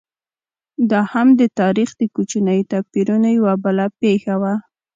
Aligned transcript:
دا 0.91 1.01
هم 1.11 1.27
د 1.39 1.41
تاریخ 1.59 1.89
د 1.97 2.01
کوچنیو 2.15 2.67
توپیرونو 2.71 3.27
یوه 3.39 3.53
بله 3.63 3.85
پېښه 4.01 4.33
وه. 4.41 4.53